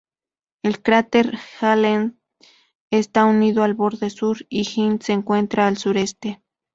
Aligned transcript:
El 0.63 0.81
cráter 0.81 1.37
Halley 1.59 2.13
está 2.89 3.25
unido 3.25 3.61
al 3.61 3.75
borde 3.75 4.09
sur, 4.09 4.47
y 4.49 4.67
Hind 4.67 5.03
se 5.03 5.13
encuentra 5.13 5.67
al 5.67 5.77
sureste. 5.77 6.41